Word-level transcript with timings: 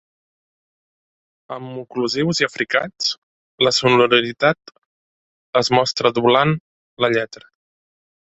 Amb 1.55 1.81
oclusius 1.81 2.39
i 2.43 2.47
africats, 2.47 3.11
la 3.67 3.73
sonoritat 3.79 4.73
es 5.63 5.71
mostra 5.79 6.15
doblant 6.21 6.57
la 7.05 7.13
lletra. 7.17 7.47